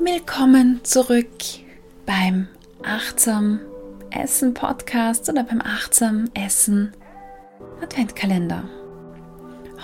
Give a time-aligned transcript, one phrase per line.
[0.00, 1.28] Willkommen zurück
[2.04, 2.48] beim
[2.82, 3.60] Achtsam
[4.10, 6.92] Essen Podcast oder beim Achtsam Essen
[7.80, 8.68] Adventkalender.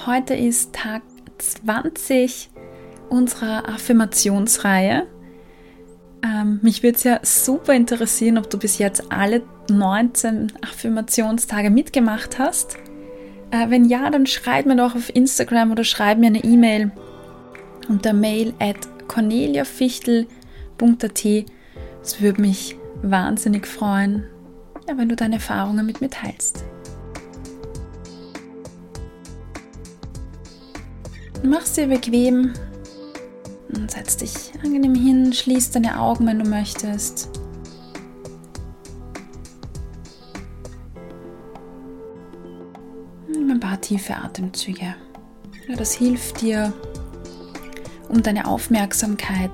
[0.07, 1.03] Heute ist Tag
[1.39, 2.51] 20
[3.09, 5.07] unserer Affirmationsreihe.
[6.25, 12.39] Ähm, mich würde es ja super interessieren, ob du bis jetzt alle 19 Affirmationstage mitgemacht
[12.39, 12.77] hast.
[13.53, 16.91] Äh, wenn ja, dann schreib mir doch auf Instagram oder schreib mir eine E-Mail
[17.89, 21.25] unter mail at corneliafichtel.at.
[22.03, 24.25] Es würde mich wahnsinnig freuen,
[24.89, 26.65] ja, wenn du deine Erfahrungen mit mir teilst.
[31.43, 32.53] Mach es dir bequem
[33.75, 37.31] und setz dich angenehm hin, schließ deine Augen, wenn du möchtest.
[43.29, 44.95] Nimm ein paar tiefe Atemzüge.
[45.67, 46.73] Ja, das hilft dir,
[48.11, 49.51] um deine Aufmerksamkeit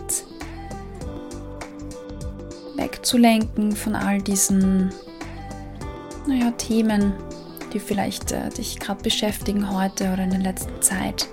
[2.77, 4.91] wegzulenken von all diesen
[6.27, 7.13] naja, Themen,
[7.73, 11.29] die vielleicht äh, dich gerade beschäftigen heute oder in der letzten Zeit.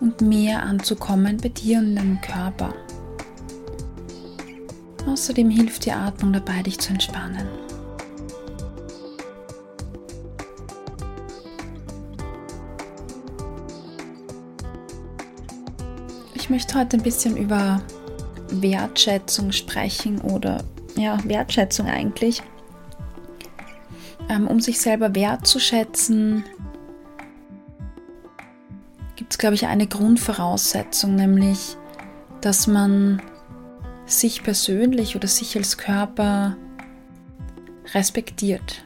[0.00, 2.74] Und mehr anzukommen bei dir und deinem Körper.
[5.06, 7.63] Außerdem hilft die Atmung dabei, dich zu entspannen.
[16.44, 17.80] Ich möchte heute ein bisschen über
[18.50, 20.62] Wertschätzung sprechen oder
[20.94, 22.42] ja, Wertschätzung eigentlich.
[24.28, 26.44] Ähm, um sich selber wertzuschätzen,
[29.16, 31.78] gibt es, glaube ich, eine Grundvoraussetzung, nämlich,
[32.42, 33.22] dass man
[34.04, 36.58] sich persönlich oder sich als Körper
[37.94, 38.84] respektiert.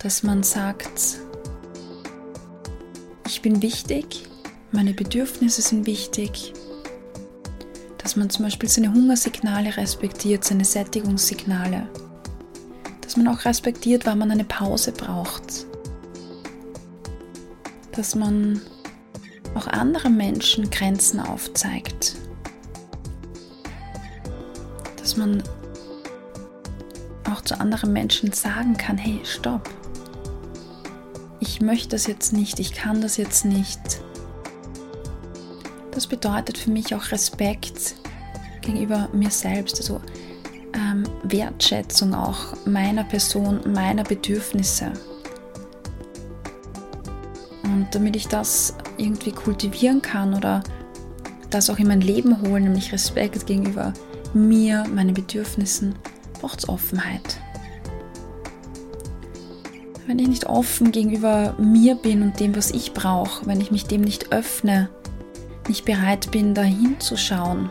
[0.00, 1.20] Dass man sagt,
[3.24, 4.24] ich bin wichtig,
[4.72, 6.52] meine Bedürfnisse sind wichtig.
[7.98, 11.88] Dass man zum Beispiel seine Hungersignale respektiert, seine Sättigungssignale.
[13.00, 15.66] Dass man auch respektiert, wann man eine Pause braucht.
[17.92, 18.60] Dass man
[19.54, 22.16] auch anderen Menschen Grenzen aufzeigt.
[24.96, 25.42] Dass man
[27.30, 29.68] auch zu anderen Menschen sagen kann, hey, stopp.
[31.40, 34.00] Ich möchte das jetzt nicht, ich kann das jetzt nicht
[35.92, 37.94] das bedeutet für mich auch Respekt
[38.60, 40.00] gegenüber mir selbst, also
[40.74, 44.92] ähm, Wertschätzung auch meiner Person, meiner Bedürfnisse.
[47.64, 50.62] Und damit ich das irgendwie kultivieren kann oder
[51.50, 53.92] das auch in mein Leben holen, nämlich Respekt gegenüber
[54.34, 55.94] mir, meinen Bedürfnissen,
[56.40, 57.40] braucht es Offenheit.
[60.06, 63.86] Wenn ich nicht offen gegenüber mir bin und dem, was ich brauche, wenn ich mich
[63.86, 64.88] dem nicht öffne,
[65.68, 67.70] nicht bereit bin, dahin zu schauen,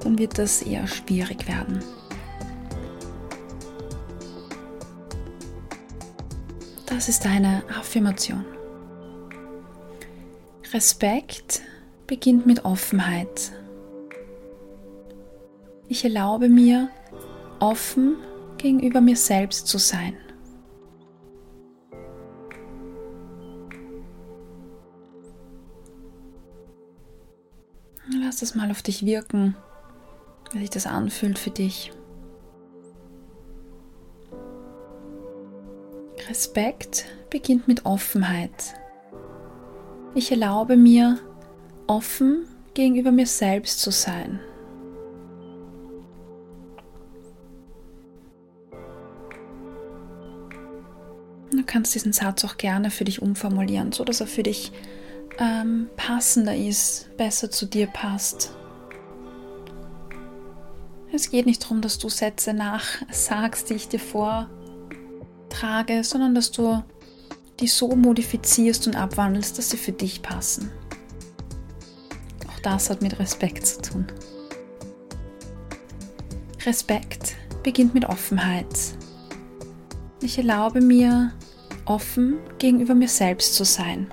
[0.00, 1.82] dann wird das eher schwierig werden.
[6.86, 8.44] Das ist eine Affirmation.
[10.72, 11.62] Respekt
[12.06, 13.52] beginnt mit Offenheit.
[15.88, 16.88] Ich erlaube mir,
[17.60, 18.16] offen
[18.58, 20.16] gegenüber mir selbst zu sein.
[28.36, 29.56] Lass das mal auf dich wirken,
[30.52, 31.90] wie sich das anfühlt für dich.
[36.28, 38.74] Respekt beginnt mit Offenheit.
[40.14, 41.18] Ich erlaube mir,
[41.86, 44.38] offen gegenüber mir selbst zu sein.
[51.52, 54.72] Du kannst diesen Satz auch gerne für dich umformulieren, so dass er für dich
[55.38, 58.52] ähm, passender ist, besser zu dir passt.
[61.12, 64.48] Es geht nicht darum, dass du Sätze nachsagst, die ich dir vortrage,
[66.02, 66.82] sondern dass du
[67.60, 70.70] die so modifizierst und abwandelst, dass sie für dich passen.
[72.48, 74.06] Auch das hat mit Respekt zu tun.
[76.66, 78.66] Respekt beginnt mit Offenheit.
[80.20, 81.32] Ich erlaube mir,
[81.84, 84.10] offen gegenüber mir selbst zu sein.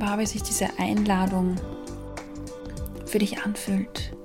[0.00, 1.56] Wahr, wie sich diese Einladung
[3.06, 4.16] für dich anfühlt.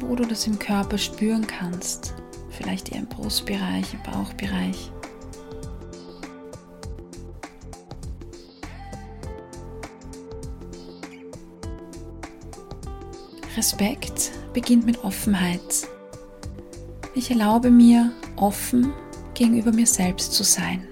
[0.00, 2.14] Wo du das im Körper spüren kannst.
[2.50, 4.90] Vielleicht eher im Brustbereich, im Bauchbereich.
[13.56, 15.88] Respekt beginnt mit Offenheit.
[17.14, 18.92] Ich erlaube mir, offen
[19.34, 20.86] gegenüber mir selbst zu sein.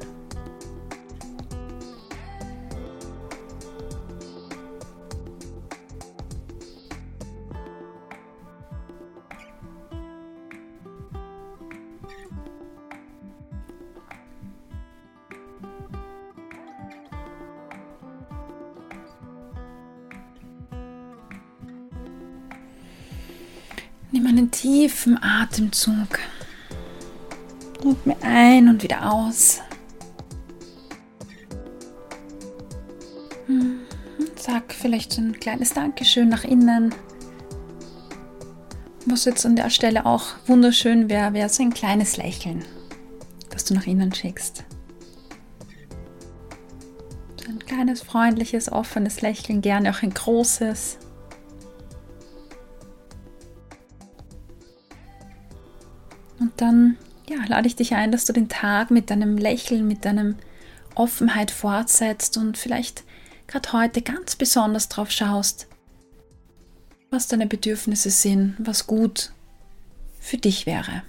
[24.16, 26.20] Nimm einen tiefen Atemzug.
[27.84, 29.60] Atme ein und wieder aus.
[33.44, 33.80] Hm,
[34.34, 36.94] sag vielleicht ein kleines Dankeschön nach innen.
[39.04, 42.64] Was jetzt an der Stelle auch wunderschön wäre, wäre so ein kleines Lächeln,
[43.50, 44.64] das du nach innen schickst.
[47.46, 51.00] Ein kleines, freundliches, offenes Lächeln, gerne auch ein großes.
[56.38, 56.96] Und dann
[57.28, 60.36] ja, lade ich dich ein, dass du den Tag mit deinem Lächeln, mit deinem
[60.94, 63.04] Offenheit fortsetzt und vielleicht
[63.46, 65.66] gerade heute ganz besonders drauf schaust,
[67.10, 69.32] was deine Bedürfnisse sind, was gut
[70.20, 71.02] für dich wäre.